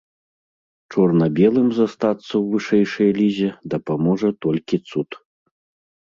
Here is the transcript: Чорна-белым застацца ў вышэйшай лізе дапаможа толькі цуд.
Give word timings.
Чорна-белым 0.93 1.67
застацца 1.79 2.31
ў 2.31 2.41
вышэйшай 2.55 3.09
лізе 3.19 3.49
дапаможа 3.75 4.29
толькі 4.49 4.83
цуд. 4.89 5.09